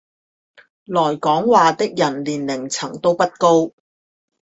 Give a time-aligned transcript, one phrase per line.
[0.85, 3.71] 來講話的人年齡層都不高